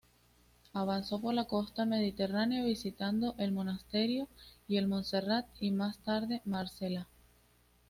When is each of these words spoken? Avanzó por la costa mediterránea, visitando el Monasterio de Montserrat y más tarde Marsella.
Avanzó 0.73 1.21
por 1.21 1.35
la 1.35 1.43
costa 1.45 1.85
mediterránea, 1.85 2.65
visitando 2.65 3.35
el 3.37 3.51
Monasterio 3.51 4.27
de 4.67 4.81
Montserrat 4.87 5.45
y 5.59 5.69
más 5.69 5.99
tarde 5.99 6.41
Marsella. 6.43 7.07